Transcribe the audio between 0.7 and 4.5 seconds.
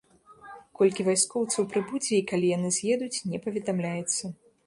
Колькі вайскоўцаў прыбудзе і калі яны з'едуць, не паведамляецца.